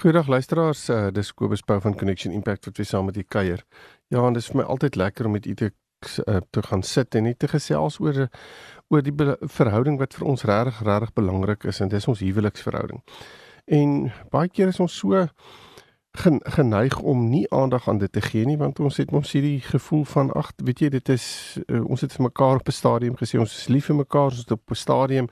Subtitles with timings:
[0.00, 3.64] Goeiedag luisteraars, uh, dis Kobus Pau van Connection Impact wat weer saam met u kuier.
[4.08, 6.82] Ja, en dit is vir my altyd lekker om met u te uh, te gaan
[6.82, 8.28] sit en net te gesels oor
[8.88, 13.02] oor die verhouding wat vir ons regtig regtig belangrik is en dis ons huweliksverhouding.
[13.66, 15.28] En baie keer is ons so
[16.16, 20.04] geneig om nie aandag aan dit te gee nie want ons het mos hierdie gevoel
[20.04, 23.38] van ag weet jy dit is uh, ons het vir mekaar op 'n stadium gesê
[23.38, 25.28] ons is lief vir mekaar ons het op 'n stadium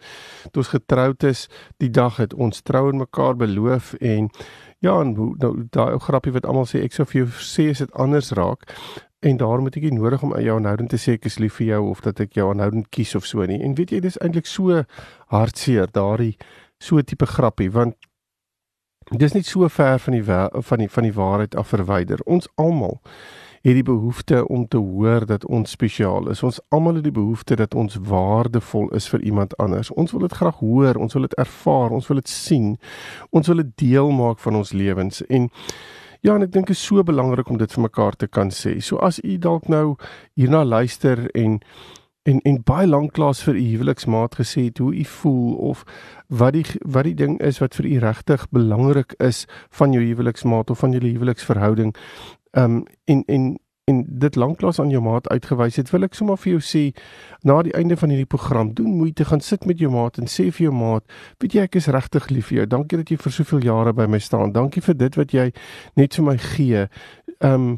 [0.53, 4.31] toe ons getroud is die dag het ons trou en mekaar beloof en
[4.79, 7.79] ja en nou daai ou grappie wat almal sê ek sou vir jou sê as
[7.79, 8.71] dit anders raak
[9.21, 11.67] en daarom het ek nie nodig om jou aanhoudend te sê ek is lief vir
[11.67, 13.59] jou of dat ek jou aanhoudend kies of so nie.
[13.65, 14.83] En weet jy dis eintlik so
[15.33, 16.37] hartseer daardie
[16.83, 17.97] so tipe grappie want
[19.11, 22.23] dis nie so ver van die van die van die waarheid af verwyder.
[22.25, 23.01] Ons almal
[23.67, 26.43] het die behoefte om te hoor dat ons spesiaal is.
[26.43, 29.91] Ons almal het die behoefte dat ons waardevol is vir iemand anders.
[29.91, 32.77] Ons wil dit graag hoor, ons wil dit ervaar, ons wil dit sien.
[33.31, 35.51] Ons wil dit deel maak van ons lewens en
[36.25, 38.81] Ja, en ek dink is so belangrik om dit vir mekaar te kan sê.
[38.83, 39.95] So as u dalk nou
[40.35, 41.61] hierna luister en
[42.27, 45.85] en en baie lank klaas vir u huweliksmaat gesê het hoe u voel of
[46.29, 49.45] wat die wat die ding is wat vir u regtig belangrik is
[49.79, 51.95] van jou huweliksmaat of van julle huweliksverhouding.
[52.51, 53.55] Um, en en
[53.87, 56.81] en dit lank klaas aan jou maat uitgewys het, wil ek sommer vir jou sê
[57.47, 60.49] na die einde van hierdie program doen moeite gaan sit met jou maat en sê
[60.51, 61.07] vir jou maat,
[61.39, 62.67] weet jy ek is regtig lief vir jou.
[62.73, 64.51] Dankie dat jy vir soveel jare by my staan.
[64.57, 65.47] Dankie vir dit wat jy
[65.95, 66.83] net vir my gee.
[67.39, 67.77] Um,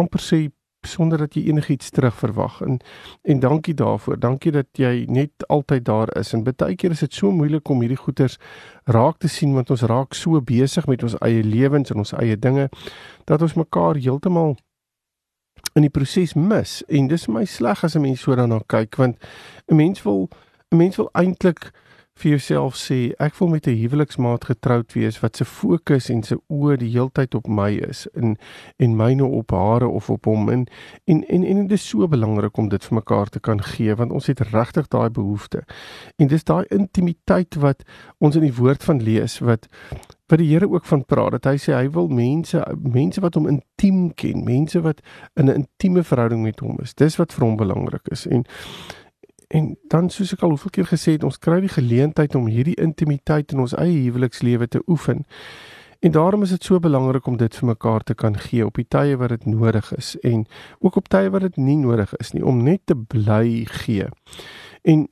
[0.00, 0.46] amper sê
[0.86, 2.80] sonder dat jy enigiets terugverwag en
[3.22, 4.18] en dankie daarvoor.
[4.18, 6.32] Dankie dat jy net altyd daar is.
[6.32, 8.38] En baie keer is dit so moeilik om hierdie goeters
[8.84, 12.36] raak te sien want ons raak so besig met ons eie lewens en ons eie
[12.36, 12.68] dinge
[13.24, 14.56] dat ons mekaar heeltemal
[15.74, 16.82] in die proses mis.
[16.88, 19.16] En dis vir my sleg as 'n mens so daarna kyk want
[19.68, 20.28] 'n mens wil
[20.70, 21.72] 'n mens wil eintlik
[22.20, 26.36] vir jouself sê ek wil met 'n huweliksmaat getroud wees wat se fokus en se
[26.48, 28.36] oë die heeltyd op my is en
[28.78, 30.66] en myne op haar of op hom en
[31.06, 34.12] en en, en dit is so belangrik om dit vir mekaar te kan gee want
[34.12, 35.64] ons het regtig daai behoefte.
[36.16, 37.82] En dis daai intimiteit wat
[38.18, 39.68] ons in die woord van lees wat
[40.32, 43.48] wat die Here ook van praat dat hy sê hy wil mense mense wat hom
[43.50, 45.00] intiem ken, mense wat
[45.36, 46.94] in 'n intieme verhouding met hom is.
[46.94, 48.26] Dis wat vir hom belangrik is.
[48.26, 48.44] En
[49.52, 52.78] En dan soos ek al hoeveel keer gesê het, ons kry die geleentheid om hierdie
[52.80, 55.26] intimiteit in ons eie huwelikslewe te oefen.
[56.02, 58.88] En daarom is dit so belangrik om dit vir mekaar te kan gee op die
[58.88, 60.46] tye wat dit nodig is en
[60.80, 64.08] ook op tye wat dit nie nodig is nie om net te bly gee.
[64.82, 65.06] En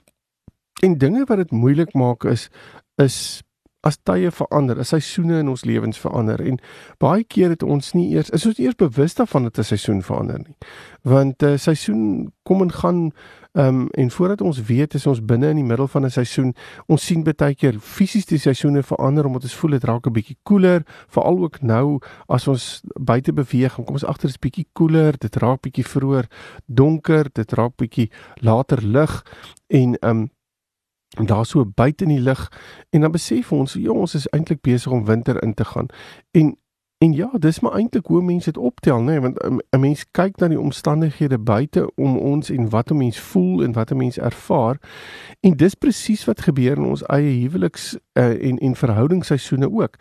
[0.82, 2.48] en dinge wat dit moeilik maak is
[2.96, 3.42] is
[3.80, 6.58] as tye verander, as seisoene in ons lewens verander en
[7.00, 10.02] baie keer het ons nie eers is ons nie eers bewus daarvan dat 'n seisoen
[10.02, 10.56] verander nie.
[11.02, 13.12] Want 'n uh, seisoen kom en gaan
[13.52, 16.54] um, en voordat ons weet is ons binne in die middel van 'n seisoen.
[16.86, 20.36] Ons sien baie keer fisies die seisoene verander omdat ons voel dit raak 'n bietjie
[20.42, 25.18] koeler, veral ook nou as ons buite beweeg en kom ons agter is bietjie koeler,
[25.18, 26.26] dit raak bietjie vroeër
[26.66, 28.10] donker, dit raak bietjie
[28.40, 29.24] later lig
[29.68, 30.30] en um
[31.18, 32.52] en daar so buite in die lug
[32.90, 35.86] en dan besef ons ja ons is eintlik besig om winter in te gaan
[36.30, 36.56] en
[37.00, 39.20] En ja, dis maar eintlik hoe mense dit optel, nê, nee?
[39.20, 39.38] want
[39.70, 43.72] 'n mens kyk na die omstandighede buite om ons en wat 'n mens voel en
[43.72, 44.76] wat 'n mens ervaar.
[45.40, 49.96] En dis presies wat gebeur in ons eie huweliks uh, en en verhoudingsseisoene ook.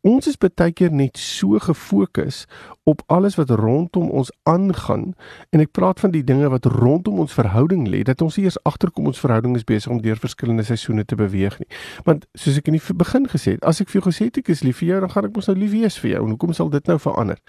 [0.00, 2.44] Ons is baie keer net so gefokus
[2.84, 5.12] op alles wat rondom ons aangaan
[5.50, 9.10] en ek praat van die dinge wat rondom ons verhouding lê dat ons eers agterkom
[9.10, 11.70] ons verhouding is besig om deur verskillende seisoene te beweeg nie.
[12.08, 14.52] Want soos ek in die begin gesê het, as ek vir jou gesê het ek
[14.54, 16.24] is lief vir jou, dan gaan ek mos nou lief wees vir jou.
[16.24, 17.40] En hoekom sal dit nou verander?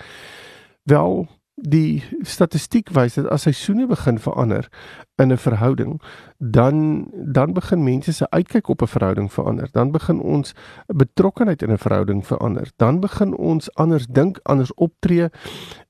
[0.90, 1.25] Wel,
[1.56, 4.68] die statistiek wys dat as seisoene begin verander
[5.16, 6.02] in 'n verhouding,
[6.38, 9.70] dan dan begin mense se uitkyk op 'n verhouding verander.
[9.72, 10.54] Dan begin ons
[10.88, 12.72] betrokkenheid in 'n verhouding verander.
[12.76, 15.29] Dan begin ons anders dink, anders optree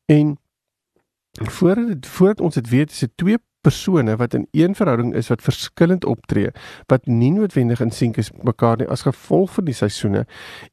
[0.05, 0.37] en
[1.31, 5.27] voordat dit voordat ons dit weet, is dit twee persone wat in een verhouding is
[5.27, 6.49] wat verskillend optree,
[6.85, 10.25] wat nie noodwendig in sink is mekaar nie as gevolg van die seisoene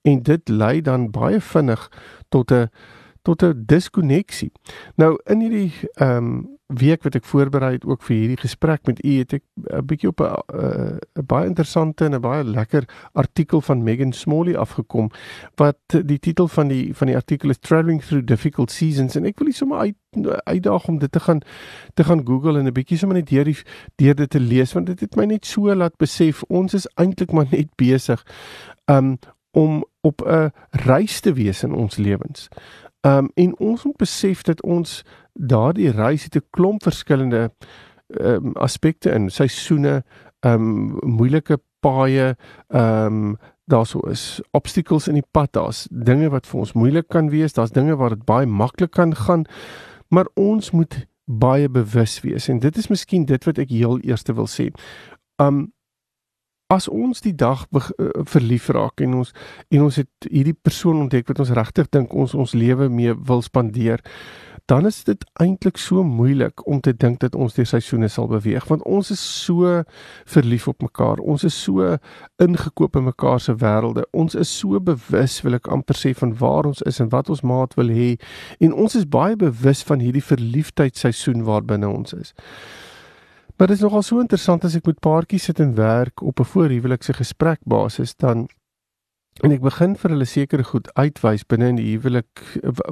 [0.02, 1.88] en dit lei dan baie vinnig
[2.28, 2.68] tot 'n
[3.22, 4.52] tot 'n diskonneksie.
[4.96, 9.02] Nou in hierdie ehm um, week wat ek voorberei het ook vir hierdie gesprek met
[9.04, 9.42] u het ek
[9.72, 14.56] 'n bietjie op 'n uh, baie interessante en 'n baie lekker artikel van Megan Smalley
[14.56, 15.10] afgekom
[15.56, 19.38] wat die titel van die van die artikel is Traveling Through Difficult Seasons en ek
[19.38, 19.96] wil sommer uit
[20.44, 21.40] uitdaag om dit te gaan
[21.94, 23.56] te gaan Google en 'n bietjie sommer net deur die
[23.96, 27.32] deur dit te lees want dit het my net so laat besef ons is eintlik
[27.32, 28.26] maar net besig
[28.86, 29.18] um
[29.52, 32.48] om op 'n reis te wees in ons lewens
[33.02, 35.02] Ehm um, en ons moet besef dat ons
[35.32, 37.50] daardie reis het 'n klomp verskillende
[38.06, 40.04] ehm um, aspekte in seisoene,
[40.40, 42.36] ehm um, moeilike paaie,
[42.68, 47.08] ehm um, daar sou is obstacles in die pad, daar's dinge wat vir ons moeilik
[47.08, 49.44] kan wees, daar's dinge waar dit baie maklik kan gaan,
[50.08, 54.34] maar ons moet baie bewus wees en dit is miskien dit wat ek heel eerste
[54.34, 54.70] wil sê.
[55.36, 55.72] Um
[56.72, 57.82] as ons die dag uh,
[58.28, 59.32] verlief raak en ons
[59.68, 63.42] en ons het hierdie persoon ontdek wat ons regtig dink ons ons lewe mee wil
[63.44, 64.00] spandeer,
[64.70, 68.68] dan is dit eintlik so moeilik om te dink dat ons deur seisoene sal beweeg
[68.70, 69.82] want ons is so
[70.34, 71.20] verlief op mekaar.
[71.20, 71.96] Ons is so
[72.42, 74.06] ingekoop in mekaar se wêrelde.
[74.12, 77.42] Ons is so bewus wil ek amper sê van waar ons is en wat ons
[77.42, 78.14] maat wil hê
[78.60, 82.32] en ons is baie bewus van hierdie verliefdheidsseisoen waarbinne ons is.
[83.56, 86.50] Maar dit is nogal so interessant as ek met paartjies sit en werk op 'n
[86.54, 88.48] voorhuwelikse gesprekbasis dan
[89.40, 92.42] en ek begin vir hulle sekere goed uitwys binne in die huwelik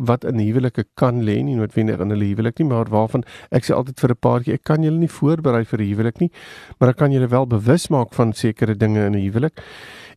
[0.09, 3.77] wat in huwelike kan lê nie noodwendig in hulle huwelik nie maar waarvan ek sê
[3.77, 6.31] altyd vir 'n paartjie ek kan julle nie voorberei vir 'n huwelik nie
[6.79, 9.61] maar ek kan julle wel bewus maak van sekere dinge in 'n huwelik.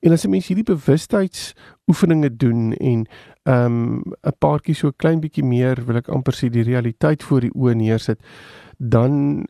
[0.02, 1.54] En as 'n mens hierdie bewustheids
[1.88, 3.06] oefeninge doen en
[3.44, 7.42] ehm um, 'n paartjie so klein bietjie meer wil ek amper sê die realiteit voor
[7.42, 8.20] die oë neersit
[8.78, 9.46] dan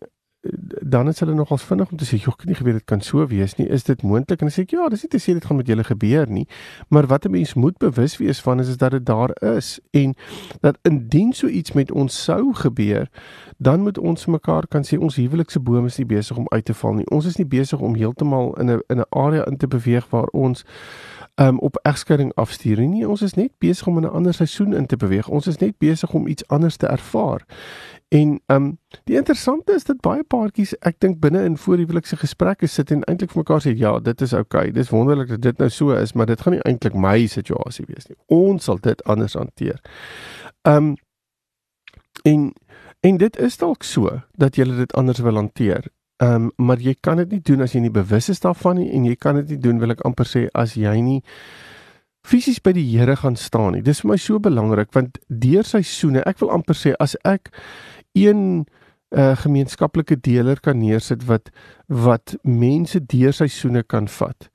[0.81, 3.55] dan is hulle nogals vinnig om te sê, "Jok, nie geweet dit kan so wees
[3.55, 3.67] nie.
[3.67, 5.67] Is dit moontlik?" En dan sê ek, "Ja, dis nie te sê dit gaan met
[5.67, 6.47] julle gebeur nie,
[6.89, 10.15] maar wat 'n mens moet bewus wees van is is dat dit daar is en
[10.59, 13.09] dat indien so iets met ons sou gebeur,
[13.57, 16.73] dan moet ons mekaar kan sê ons huwelikse boom is nie besig om uit te
[16.73, 17.09] val nie.
[17.09, 20.27] Ons is nie besig om heeltemal in 'n in 'n area in te beweeg waar
[20.31, 20.65] ons
[21.35, 22.87] um op egskeiding afstuur nie.
[22.87, 23.07] nie.
[23.07, 25.27] Ons is net besig om in 'n ander seisoen in te beweeg.
[25.27, 27.45] Ons is net besig om iets anders te ervaar.
[28.13, 28.65] En um
[29.03, 33.31] die interessante is dat baie paartjies, ek dink binne in voorhuwelikse gesprekke sit en eintlik
[33.33, 34.67] vir mekaar sê ja, dit is oukei.
[34.67, 34.75] Okay.
[34.75, 38.05] Dis wonderlik dat dit nou so is, maar dit gaan nie eintlik my situasie wees
[38.11, 38.19] nie.
[38.29, 39.81] Ons sal dit anders hanteer.
[40.69, 40.93] Um
[42.21, 42.51] en
[43.03, 45.89] en dit is dalk so dat jy dit anders wil hanteer.
[46.21, 48.91] Ehm um, maar jy kan dit nie doen as jy nie bewus is daarvan nie
[48.93, 51.21] en jy kan dit nie doen wil ek amper sê as jy nie
[52.23, 53.81] fisies by die Here gaan staan nie.
[53.81, 57.49] Dis vir my so belangrik want deur seisoene, ek wil amper sê as ek
[58.13, 58.65] een
[59.13, 61.49] uh, gemeenskaplike deler kan neersit wat
[61.87, 64.49] wat mense deur seisoene kan vat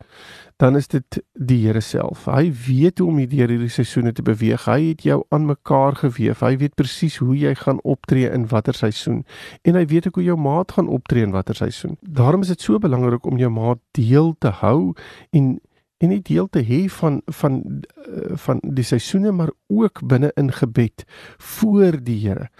[0.59, 2.25] dan is dit die Here self.
[2.27, 4.65] Hy weet hoe om hierdie hierdie seisoene te beweeg.
[4.67, 6.35] Hy het jou aan mekaar gewewe.
[6.41, 9.23] Hy weet presies hoe jy gaan optree in watter seisoen
[9.63, 11.95] en hy weet ook hoe jou maat gaan optree in watter seisoen.
[12.03, 14.95] Daarom is dit so belangrik om jou maat deel te hou
[15.31, 15.59] en
[15.99, 17.63] en nie deel te hê van van
[18.07, 21.07] eh, van die seisoene maar ook binne in gebed
[21.39, 22.51] voor die Here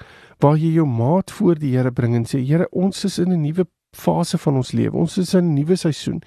[0.41, 3.43] waar jy jou maat voor die Here bring en sê Here ons is in 'n
[3.43, 4.97] nuwe fase van ons lewe.
[4.97, 6.23] Ons is in 'n nuwe seisoen.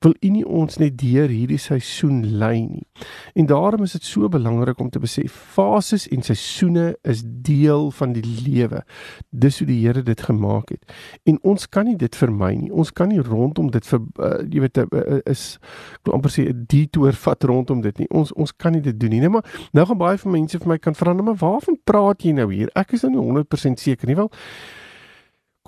[0.00, 2.86] Wil U nie ons net deur hierdie seisoen lei nie?
[3.34, 8.12] En daarom is dit so belangrik om te besef fases en seisoene is deel van
[8.12, 8.84] die lewe.
[9.30, 10.92] Dis hoe die Here dit gemaak het.
[11.24, 12.72] En ons kan nie dit vermy nie.
[12.72, 15.58] Ons kan nie rondom dit vir uh, jy weet uh, is
[15.94, 18.08] ek wil amper sê 'n detour vat rondom dit nie.
[18.10, 19.20] Ons ons kan nie dit doen nie.
[19.20, 22.32] Nee, maar nou gaan baie van mense vir my kan vra, maar waarvan praat jy
[22.32, 22.70] nou hier?
[22.74, 24.16] Ek is nou nie 100% seker nie.
[24.16, 24.30] Wel,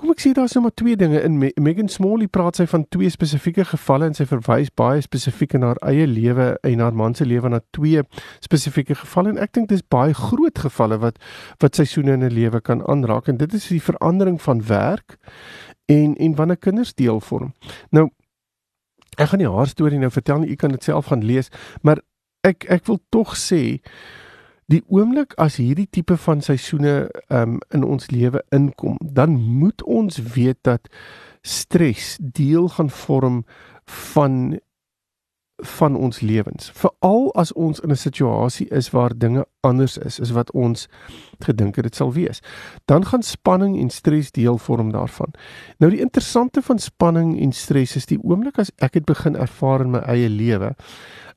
[0.02, 1.37] Kom ek sê daar's nou maar twee dinge in.
[1.62, 5.81] Megan Smalley praat sy van twee spesifieke gevalle en sy verwys baie spesifiek na haar
[5.93, 8.02] eie lewe en haar man se lewe na twee
[8.43, 9.31] spesifieke gevalle.
[9.31, 11.22] En ek dink dis baie groot gevalle wat
[11.62, 13.31] wat seisoene in 'n lewe kan aanraak.
[13.31, 15.19] En dit is die verandering van werk
[15.86, 17.55] en en wanneer kinders deel vorm.
[17.91, 18.10] Nou
[19.19, 21.48] ek gaan nie haar storie nou vertel nie, u kan dit self gaan lees,
[21.82, 22.03] maar
[22.43, 23.79] ek ek wil tog sê
[24.72, 30.20] die oomblik as hierdie tipe van seisoene um, in ons lewe inkom, dan moet ons
[30.34, 30.88] weet dat
[31.43, 33.43] stres deel gaan vorm
[34.12, 34.58] van
[35.62, 36.72] van ons lewens.
[36.74, 40.88] Veral as ons in 'n situasie is waar dinge anders is as wat ons
[41.38, 42.41] gedink het dit sal wees.
[42.84, 45.31] Dan gaan spanning en stres deel vorm daarvan.
[45.79, 49.81] Nou die interessante van spanning en stres is die oomblik as ek dit begin ervaar
[49.81, 50.74] in my eie lewe.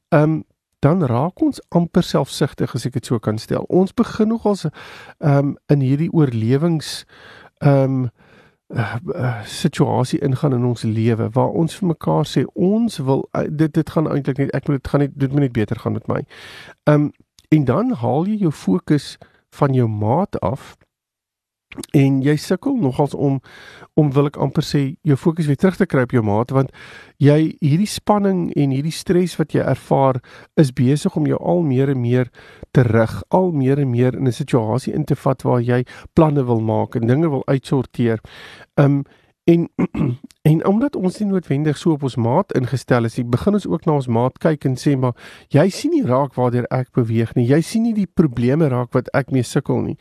[0.09, 0.43] Um
[0.85, 3.65] dan raak ons amper selfsugtig as ek dit so kan stel.
[3.73, 7.03] Ons begin nogals ehm um, in hierdie oorlewings
[7.59, 8.09] ehm um,
[8.75, 13.45] uh, uh, situasie ingaan in ons lewe waar ons vir mekaar sê ons wil uh,
[13.49, 15.97] dit dit gaan eintlik net ek moet dit gaan net dit moet net beter gaan
[15.97, 16.21] met my.
[16.85, 17.13] Ehm um,
[17.53, 19.15] en dan haal jy jou fokus
[19.53, 20.75] van jou maat af
[21.93, 23.41] en jy sukkel nogals om
[23.95, 26.71] om wil ek amper sê jou fokus weer terug te kry op jou maat want
[27.23, 30.19] jy hierdie spanning en hierdie stres wat jy ervaar
[30.59, 32.31] is besig om jou al meer en meer
[32.75, 36.59] terug al meer en meer in 'n situasie in te vat waar jy planne wil
[36.59, 38.19] maak en dinge wil uitsorteer.
[38.75, 39.05] Um
[39.45, 39.69] En
[40.51, 43.85] en omdat ons nie noodwendig so op ons maat ingestel is nie, begin ons ook
[43.85, 45.13] na ons maat kyk en sê maar
[45.53, 47.45] jy sien nie raak waardeur ek beweeg nie.
[47.49, 49.97] Jy sien nie die probleme raak wat ek mee sukkel nie.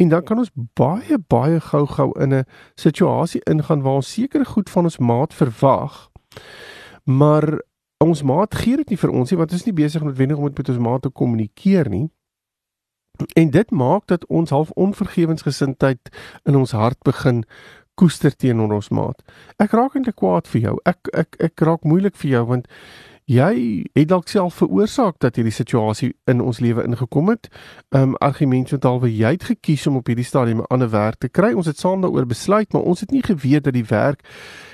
[0.00, 2.44] En dan kan ons baie baie gou-gou in 'n
[2.76, 6.10] situasie ingaan waar ons sekere goed van ons maat verwag.
[7.04, 7.60] Maar
[8.00, 10.44] ons maat gee dit nie vir ons nie want ons is nie besig noodwendig om
[10.44, 12.10] met ons maat te kommunikeer nie.
[13.36, 16.10] En dit maak dat ons half onvergewensgesindheid
[16.44, 17.44] in ons hart begin
[17.94, 19.22] koester teenoor ons maat.
[19.58, 20.76] Ek raak eintlik kwaad vir jou.
[20.84, 22.70] Ek ek ek raak moeilik vir jou want
[23.30, 27.48] jy het dalk self veroorsaak dat hierdie situasie in ons lewe ingekom het.
[27.96, 31.28] Um argument wat alwe jy het gekies om op hierdie stadium 'n ander werk te
[31.28, 31.52] kry.
[31.54, 34.20] Ons het saam daaroor besluit, maar ons het nie geweet dat die werk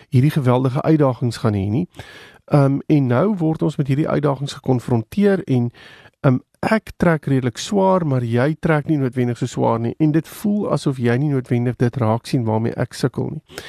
[0.08, 1.88] hierdie geweldige uitdagings gaan hê nie.
[2.52, 5.70] Um en nou word ons met hierdie uitdagings gekonfronteer en
[6.26, 10.26] um ek trek redelik swaar, maar jy trek nie noodwendig so swaar nie en dit
[10.28, 13.62] voel asof jy nie noodwendig dit raak sien waarmee ek sukkel nie.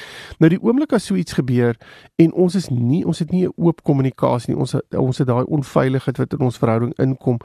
[0.44, 1.78] Nou die oomblik as so iets gebeur
[2.20, 4.60] en ons is nie ons het nie 'n oop kommunikasie nie.
[4.60, 7.38] Ons ons het daai onveiligheid wat in ons verhouding inkom,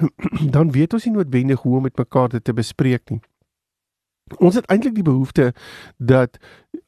[0.56, 3.20] dan weet ons nie noodwendig hoe om met mekaar dit te bespreek nie.
[4.38, 5.52] Ons het eintlik die behoefte
[5.98, 6.38] dat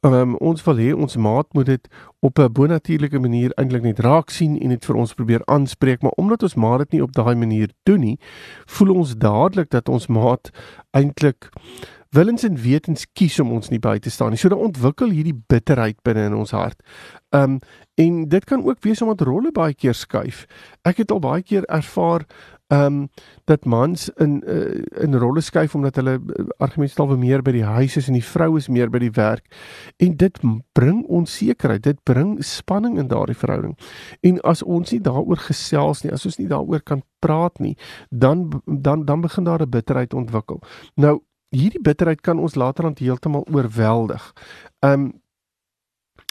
[0.07, 1.89] um, ons wil hê ons maat moet dit
[2.21, 6.17] op 'n bonatuurlike manier eintlik net raak sien en dit vir ons probeer aanspreek, maar
[6.17, 8.19] omdat ons maat dit nie op daai manier doen nie,
[8.67, 10.51] voel ons dadelik dat ons maat
[10.91, 11.51] eintlik
[12.15, 14.39] willens en wetens kies om ons nie by te staan nie.
[14.39, 16.81] So dan ontwikkel hierdie bitterheid binne in ons hart.
[17.35, 17.59] Um
[17.95, 20.47] en dit kan ook wees omdat rolle baie keer skuif.
[20.83, 22.27] Ek het al baie keer ervaar
[22.67, 23.09] ehm um,
[23.45, 27.97] dat mans in uh, in rolle skuif omdat hulle uh, argumentstalwe meer by die huis
[27.97, 29.45] is en die vrou is meer by die werk.
[29.97, 30.39] En dit
[30.73, 33.77] bring onsekerheid dit bring spanning in daardie verhouding.
[34.21, 37.77] En as ons nie daaroor gesels nie as ons nie daaroor kan praat nie
[38.09, 40.63] dan dan dan begin daar 'n bitterheid ontwikkel.
[40.95, 44.33] Nou hierdie bitterheid kan ons laterand heeltemal oorweldig.
[44.81, 45.13] Ehm um,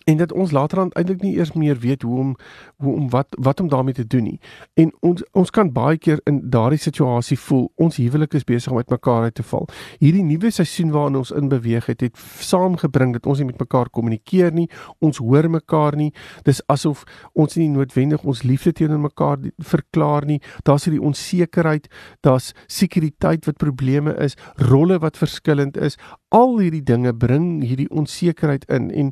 [0.03, 2.35] en dat ons later dan eintlik nie eers meer weet hoe om
[2.83, 4.39] hoe om wat wat om daarmee te doen nie.
[4.73, 8.77] En ons ons kan baie keer in daardie situasie voel ons huwelik is besig om
[8.77, 9.67] uit mekaar uit te val.
[9.99, 13.89] Hierdie nuwe seisoen waarin ons in beweeg het, het saamgebring dat ons nie met mekaar
[13.89, 14.69] kommunikeer nie,
[14.99, 16.11] ons hoor mekaar nie.
[16.43, 20.39] Dis asof ons nie noodwendig ons liefde teenoor mekaar verklaar nie.
[20.63, 21.87] Daar's hierdie onsekerheid,
[22.21, 24.37] daar's sekuriteit wat probleme is,
[24.69, 25.97] rolle wat verskillend is.
[26.33, 29.11] Al hierdie dinge bring hierdie onsekerheid in en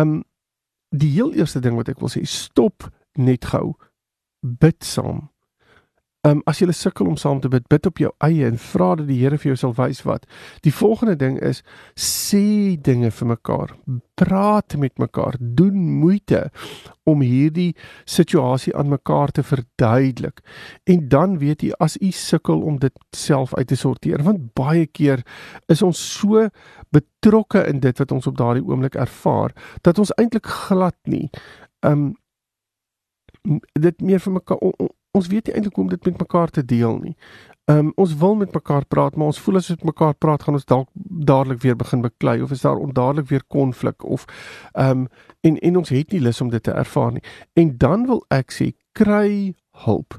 [0.00, 0.22] um,
[0.94, 2.88] die heel eerste ding wat ek wil sê, stop
[3.18, 3.74] net gou.
[4.40, 5.28] Bid saam.
[6.26, 8.88] Ehm um, as jy sukkel om saam te bid, bid op jou eie en vra
[8.98, 10.24] dat die Here vir jou sal wys wat.
[10.66, 11.62] Die volgende ding is
[11.94, 13.76] sê dinge vir mekaar.
[14.18, 15.38] Praat met mekaar.
[15.38, 16.48] Doen moeite
[17.06, 20.42] om hierdie situasie aan mekaar te verduidelik.
[20.90, 24.86] En dan weet jy as u sukkel om dit self uit te sorteer, want baie
[24.90, 25.22] keer
[25.70, 26.48] is ons so
[26.90, 29.54] betrokke in dit wat ons op daardie oomblik ervaar
[29.86, 31.28] dat ons eintlik glad nie
[31.86, 32.16] um
[33.78, 36.64] dit meer vir mekaar on, ons weet nie eintlik hoe om dit met mekaar te
[36.64, 37.14] deel nie.
[37.68, 40.56] Um ons wil met mekaar praat, maar ons voel as ons met mekaar praat gaan
[40.56, 40.88] ons dalk
[41.30, 44.24] dadelik weer begin beklei of is daar ondadelik weer konflik of
[44.72, 45.08] um
[45.40, 47.24] en en ons het nie lus om dit te ervaar nie.
[47.52, 50.16] En dan wil ek sê kry hulp.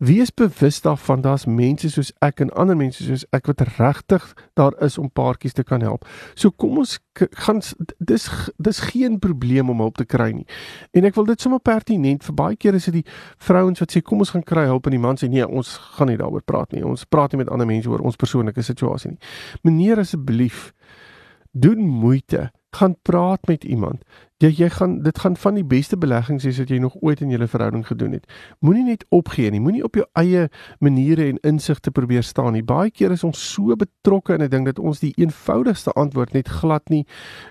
[0.00, 4.24] Wees bewus daarvan daar's mense soos ek en ander mense soos ek wat regtig
[4.56, 6.06] daar is om paartjies te kan help.
[6.34, 6.94] So kom ons
[7.44, 7.60] gaan
[7.98, 8.24] dis
[8.56, 10.46] dis geen probleem om hulp te kry nie.
[10.96, 14.00] En ek wil dit sommer pertinent vir baie kere is dit die vrouens wat sê
[14.00, 16.72] kom ons gaan kry hulp en die man sê nee, ons gaan nie daaroor praat
[16.72, 16.80] nie.
[16.80, 19.20] Ons praat nie met ander mense oor ons persoonlike situasie nie.
[19.68, 20.70] Meneer asseblief
[21.52, 24.00] doen moeite gaan praat met iemand.
[24.40, 27.30] Jy jy gaan dit gaan van die beste beleggings wees wat jy nog ooit in
[27.30, 28.24] jou verhouding gedoen het.
[28.64, 29.60] Moenie net opgee nie.
[29.60, 30.48] Moenie op jou eie
[30.80, 32.64] maniere en insigte probeer staan nie.
[32.64, 36.48] Baie keer is ons so betrokke in 'n ding dat ons die eenvoudigste antwoord net
[36.48, 37.06] glad nie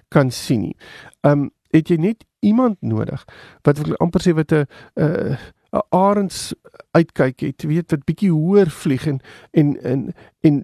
[0.10, 0.76] kan sien nie.
[1.22, 3.26] Um het jy net iemand nodig
[3.62, 4.66] wat wil amper sê wat 'n
[4.98, 5.38] 'n
[5.72, 6.54] 'n arends
[6.92, 9.20] uitkyk het, weet wat bietjie hoër vlieg en
[9.52, 10.56] en en en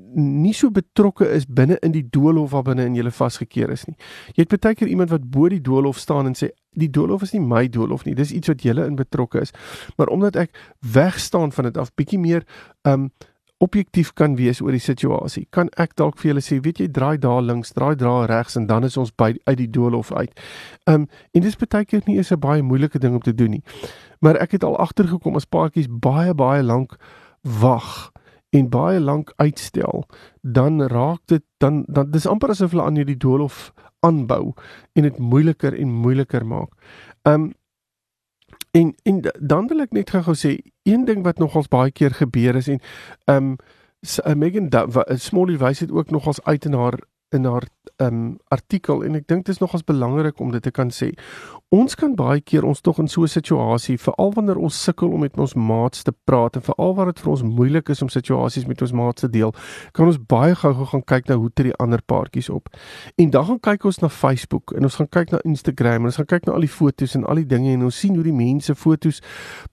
[0.41, 3.95] nie so betrokke is binne in die doolhof waar binne in jy vasgekeer is nie.
[4.33, 7.33] Jy het baie keer iemand wat bo die doolhof staan en sê die doolhof is
[7.33, 9.53] nie my doolhof nie, dis iets wat jy in betrokke is.
[9.97, 12.43] Maar omdat ek weg staan van dit af bietjie meer
[12.83, 13.11] um
[13.63, 15.45] objektief kan wees oor die situasie.
[15.55, 18.67] Kan ek dalk vir julle sê, weet jy, draai daar links, draai daar regs en
[18.67, 20.33] dan is ons by uit die doolhof uit.
[20.91, 23.63] Um en dis baie keer nie eens 'n baie moeilike ding om te doen nie.
[24.19, 26.97] Maar ek het al agtergekom as paartjies baie baie lank
[27.43, 28.11] wag
[28.51, 30.05] en baie lank uitstel,
[30.41, 34.53] dan raak dit dan dan dis amper asof hulle aan hierdie doolhof aanbou
[34.93, 36.71] en dit moeiliker en moeiliker maak.
[37.23, 37.53] Um
[38.75, 42.57] en en dan wil ek net gou sê een ding wat nogals baie keer gebeur
[42.59, 42.81] is en
[43.31, 43.55] um
[44.25, 44.69] uh, Megan
[45.17, 46.99] Smalley wys dit ook nogals uit in haar
[47.33, 47.63] in haar
[48.03, 51.13] um artikel en ek dink dit is nogals belangrik om dit te kan sê.
[51.73, 55.19] Ons kan baie keer ons tog in so 'n situasie, veral wanneer ons sukkel om
[55.19, 58.67] met ons maats te praat en veral wanneer dit vir ons moeilik is om situasies
[58.67, 59.53] met ons maats te deel,
[59.91, 62.69] kan ons baie gou-gou gaan kyk na hoe tree die ander paartjies op.
[63.17, 66.15] En dan gaan kyk ons na Facebook en ons gaan kyk na Instagram en ons
[66.15, 68.33] gaan kyk na al die foto's en al die dinge en ons sien hoe die
[68.33, 69.21] mense foto's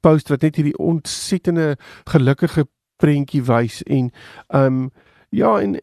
[0.01, 2.67] post wat net hierdie ontsettende gelukkige
[2.97, 4.11] prentjie wys en
[4.55, 4.91] um
[5.31, 5.81] ja en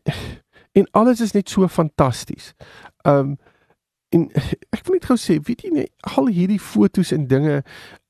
[0.80, 2.54] en alles is net so fantasties.
[3.08, 3.38] Um
[4.10, 4.30] en
[4.76, 7.60] ek wil net gou sê, weet jy nie al hierdie fotos en dinge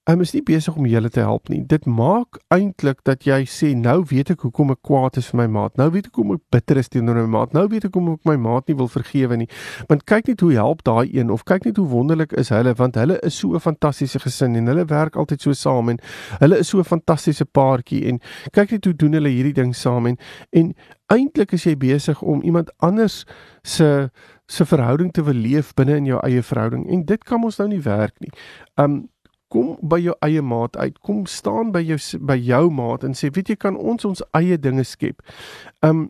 [0.07, 1.59] um, is nie besig om julle te help nie.
[1.67, 5.47] Dit maak eintlik dat jy sê nou weet ek hoekom ek kwaad is vir my
[5.59, 5.75] maat.
[5.77, 7.53] Nou weet ek hoekom ek bitter is teenoor my maat.
[7.57, 9.49] Nou weet ek hoekom ek my maat nie wil vergewe nie.
[9.91, 12.99] Want kyk net hoe help daai een of kyk net hoe wonderlik is hulle want
[12.99, 15.99] hulle is so 'n fantastiese gesin en hulle werk altyd so saam en
[16.39, 18.19] hulle is so 'n fantastiese paartjie en
[18.51, 20.17] kyk net hoe doen hulle hierdie ding saam en
[20.51, 20.73] en
[21.09, 23.25] eintlik is jy besig om iemand anders
[23.63, 24.09] se
[24.47, 27.67] se verhouding te wil leef binne in jou eie verhouding en dit kan ons nou
[27.69, 28.31] nie werk nie.
[28.77, 29.09] Um
[29.49, 30.99] kom by jou eie maat uit.
[31.05, 34.57] Kom staan by jou by jou maat en sê, weet jy kan ons ons eie
[34.57, 35.21] dinge skep.
[35.85, 36.09] Um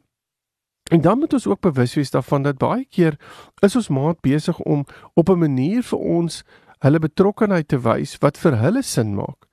[0.90, 3.20] en dan moet ons ook bewus wees daarvan dat baie keer
[3.62, 6.44] is ons maat besig om op 'n manier vir ons
[6.80, 9.46] hulle betrokkeheid te wys wat vir hulle sin maak.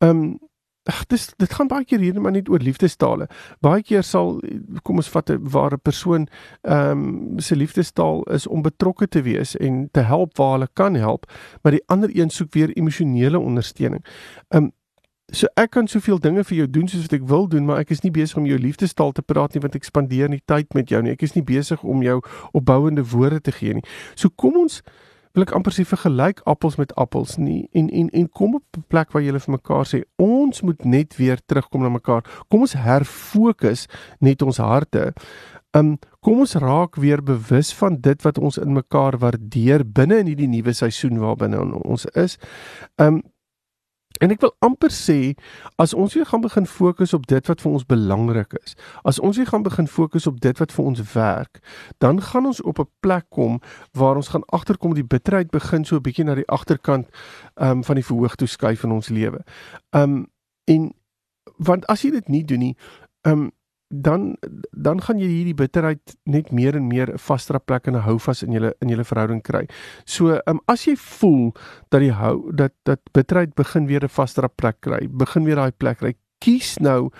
[0.00, 0.40] Um
[0.90, 3.28] Ag dis dit gaan baie keer hier maar net oor liefdestale.
[3.62, 4.40] Baie keer sal
[4.82, 6.26] kom ons vat 'n ware persoon
[6.62, 10.94] ehm um, se liefdestaal is om betrokke te wees en te help waar hulle kan
[10.94, 11.30] help,
[11.62, 14.04] maar die ander een soek weer emosionele ondersteuning.
[14.48, 14.72] Ehm um,
[15.32, 17.90] so ek kan soveel dinge vir jou doen soos wat ek wil doen, maar ek
[17.90, 20.88] is nie besig om jou liefdestaal te praat nie want ek spandeer nie tyd met
[20.88, 21.12] jou nie.
[21.12, 22.20] Ek is nie besig om jou
[22.52, 23.84] opbouende woorde te gee nie.
[24.14, 24.82] So kom ons
[25.32, 28.84] wil ek amper sê vergelyk appels met appels nie en en en kom op 'n
[28.88, 32.22] plek waar jy vir mekaar sê ons moet net weer terugkom na mekaar.
[32.48, 33.88] Kom ons herfokus
[34.20, 35.12] net ons harte.
[35.72, 40.26] Um kom ons raak weer bewus van dit wat ons in mekaar waardeer binne in
[40.26, 42.38] hierdie nuwe seisoen waarbinne ons is.
[42.96, 43.22] Um
[44.20, 45.34] En ek wil amper sê
[45.76, 49.36] as ons weer gaan begin fokus op dit wat vir ons belangrik is, as ons
[49.36, 51.62] weer gaan begin fokus op dit wat vir ons werk,
[51.98, 53.60] dan gaan ons op 'n plek kom
[53.92, 57.08] waar ons gaan agterkom die bitterheid begin so 'n bietjie na die agterkant
[57.54, 59.44] ehm um, van die verhoog toe skuif in ons lewe.
[59.90, 60.26] Ehm um,
[60.64, 60.92] en
[61.56, 62.76] want as jy dit nie doen nie,
[63.22, 63.50] ehm um,
[63.92, 64.36] dan
[64.72, 68.42] dan gaan jy hierdie bitterheid net meer en meer 'n vaster plek en 'n houvas
[68.42, 69.66] in julle in julle verhouding kry.
[70.04, 71.52] So, um, as jy voel
[71.90, 75.72] dat die hou dat dat bitterheid begin weer 'n vaster plek kry, begin weer daai
[75.72, 77.10] plek kry, kies nou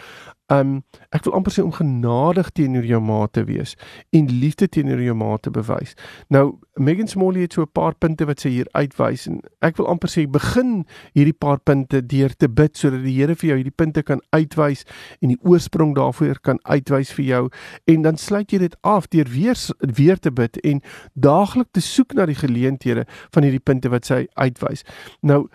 [0.52, 0.80] um
[1.14, 3.74] ek wil amper sê om genadig teenoor jou maat te wees
[4.16, 5.94] en liefde teenoor jou maat te bewys.
[6.32, 9.86] Nou Megan Smalley het so 'n paar punte wat sy hier uitwys en ek wil
[9.86, 13.76] amper sê begin hierdie paar punte deur te bid sodat die Here vir jou hierdie
[13.76, 14.84] punte kan uitwys
[15.20, 17.48] en die oorsprong daarvoor kan uitwys vir jou
[17.86, 20.80] en dan sluit jy dit af deur weer weer te bid en
[21.14, 24.84] daagliks te soek na die geleenthede van hierdie punte wat sy uitwys.
[25.20, 25.48] Nou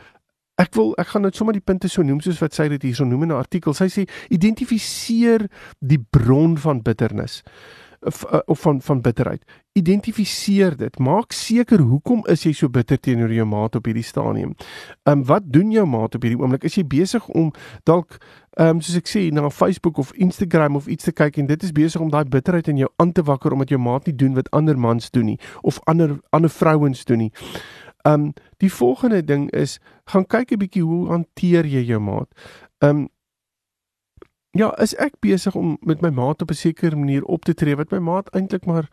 [0.57, 3.05] Ek wil ek gaan net sommer die punte so noem soos wat sy dit hierso
[3.05, 3.73] noem in 'n artikel.
[3.73, 5.47] Sy sê identifiseer
[5.79, 7.43] die bron van bitternis
[8.01, 9.43] of, eh, of van van bitterheid.
[9.71, 10.99] Identifiseer dit.
[10.99, 14.55] Maak seker hoekom is jy so bitter teenoor jou maat op hierdie stadium?
[15.03, 16.63] Ehm um, wat doen jou maat op hierdie oomblik?
[16.63, 17.51] Is jy besig om
[17.83, 18.17] dalk
[18.57, 21.63] ehm um, soos ek sê na Facebook of Instagram of iets te kyk en dit
[21.63, 24.33] is besig om daai bitterheid in jou aan te wakker omdat jou maat nie doen
[24.33, 27.31] wat ander mans doen nie of ander ander vrouens doen nie?
[28.05, 32.29] Ehm um, die volgende ding is gaan kyk 'n bietjie hoe hanteer jy jou maat.
[32.79, 33.09] Ehm um,
[34.51, 37.75] ja, is ek besig om met my maat op 'n sekere manier op te tree
[37.75, 38.89] wat my maat eintlik maar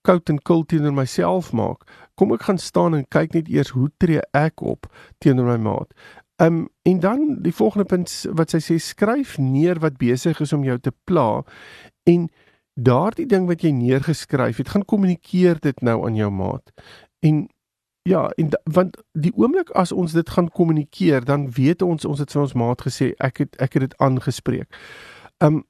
[0.00, 1.82] koud en kil teenoor myself maak.
[2.14, 4.86] Kom ek gaan staan en kyk net eers hoe tree ek op
[5.18, 5.92] teenoor my maat.
[6.36, 10.52] Ehm um, en dan die volgende punt wat sy sê skryf neer wat besig is
[10.52, 11.42] om jou te pla
[12.04, 12.28] en
[12.76, 16.72] daardie ding wat jy neergeskryf het, gaan kommunikeer dit nou aan jou maat.
[17.24, 17.46] En
[18.06, 22.30] Ja, en want die oomblik as ons dit gaan kommunikeer, dan weet ons ons het
[22.30, 24.78] vir ons maat gesê ek het ek het dit aangespreek.
[25.42, 25.64] Um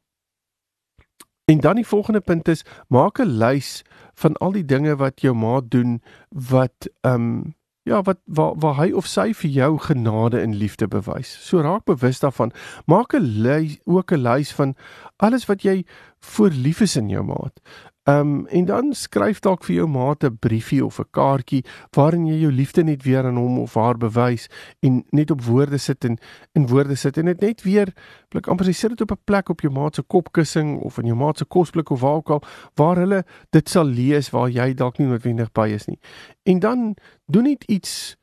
[1.49, 3.85] en dan die volgende punt is maak 'n lys
[4.21, 8.93] van al die dinge wat jou maat doen wat um ja, wat waar waar hy
[8.93, 11.31] of sy vir jou genade en liefde bewys.
[11.49, 12.53] So raak bewus daarvan.
[12.85, 14.75] Maak 'n lys ook 'n lys van
[15.17, 15.85] alles wat jy
[16.21, 17.61] voor lief is in jou maat.
[18.07, 22.27] Ehm um, en dan skryf dalk vir jou maat 'n briefie of 'n kaartjie waarin
[22.27, 24.49] jy jou liefde net weer aan hom of haar bewys
[24.81, 26.19] en net op woorde sit en
[26.53, 27.93] in woorde sit en dit net weer
[28.29, 31.17] blik amper sit dit op 'n plek op jou maat se kopkussing of in jou
[31.17, 32.43] maat se kosblik of waar ook al
[32.75, 35.99] waar hulle dit sal lees waar jy dalk nie noodwendig by is nie.
[36.43, 38.17] En dan doen net iets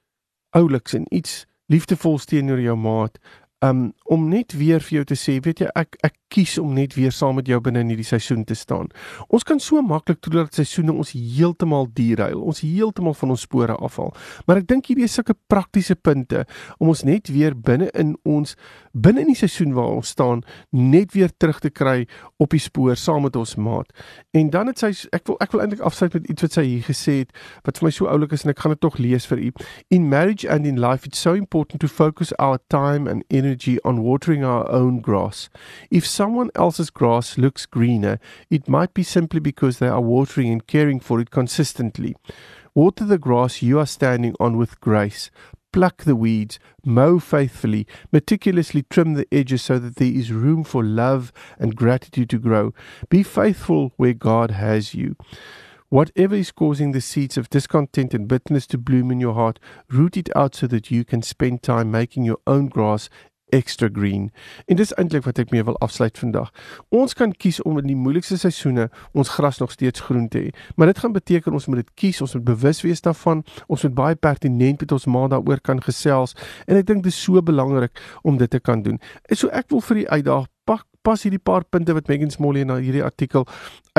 [0.50, 3.20] ouliks en iets liefdevols teenoor jou maat
[3.64, 6.96] um, om net weer vir jou te sê, weet jy, ek ek kies om net
[6.98, 8.90] weer saam met jou binne in hierdie seisoen te staan.
[9.34, 14.14] Ons kan so maklik toelaat seisoene ons heeltemal derail, ons heeltemal van ons spore afval.
[14.48, 16.46] Maar ek dink hierdie is sulke praktiese punte
[16.80, 18.58] om ons net weer binne in ons
[18.94, 22.04] binne in die seisoen waar ons staan net weer terug te kry
[22.42, 23.90] op die spoor saam met ons maat.
[24.38, 26.86] En dan het sy ek wil ek wil eintlik afsluit met iets wat sy hier
[26.86, 27.34] gesê het
[27.66, 29.52] wat vir my so oulik is en ek gaan dit tog lees vir u.
[29.94, 34.04] In marriage and in life it's so important to focus our time and energy on
[34.06, 35.50] watering our own grass.
[35.90, 38.18] If someone else's grass looks greener,
[38.50, 42.16] it might be simply because they are watering and caring for it consistently.
[42.74, 45.30] Water the grass you are standing on with grace.
[45.74, 50.82] Pluck the weeds, mow faithfully, meticulously trim the edges so that there is room for
[50.82, 52.74] love and gratitude to grow.
[53.10, 55.18] Be faithful where God has you.
[55.90, 59.60] Whatever is causing the seeds of discontent and bitterness to bloom in your heart,
[59.92, 63.10] root it out so that you can spend time making your own grass
[63.54, 64.32] extra green.
[64.66, 66.50] En dis eintlik wat ek mee wil afsluit vandag.
[66.90, 70.54] Ons kan kies om in die moeilikste seisoene ons gras nog steeds groen te hê,
[70.76, 73.98] maar dit gaan beteken ons moet dit kies, ons moet bewus wees daarvan, ons moet
[73.98, 76.34] baie pertinent met ons ma daaroor kan gesels
[76.68, 79.00] en ek dink dit is so belangrik om dit te kan doen.
[79.30, 82.64] En so ek wil vir u uitdaag pak pas hierdie paar punte wat Megan Smalley
[82.64, 83.46] in hierdie artikel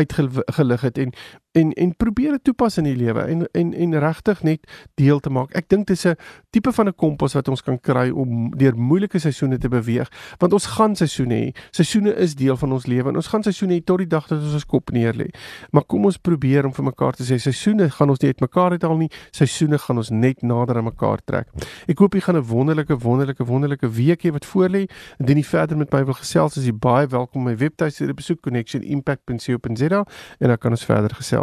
[0.01, 1.13] uitgelig het en
[1.55, 5.31] en en probeer dit toepas in die lewe en en en regtig net deel te
[5.31, 5.53] maak.
[5.55, 6.17] Ek dink dis 'n
[6.51, 10.53] tipe van 'n kompas wat ons kan kry om deur moeilike seisoene te beweeg, want
[10.53, 11.55] ons gaan seisoene hê.
[11.71, 14.43] Seisoene is deel van ons lewe en ons gaan seisoene hê tot die dag dat
[14.43, 15.29] ons ons kop neer lê.
[15.71, 18.97] Maar kom ons probeer om vir mekaar te sê seisoene gaan ons nie uitmekaar uithaal
[18.97, 19.11] nie.
[19.31, 21.49] Seisoene gaan ons net nader aan mekaar trek.
[21.89, 24.89] Ek hoop jy gaan 'n wonderlike wonderlike wonderlike week hê wat voorlê.
[25.21, 28.41] Indien jy verder met wil gesels, is jy baie welkom om my webtuiste te besoek
[28.41, 30.05] connectionimpact.co.za
[30.39, 31.15] en dan kan ons verder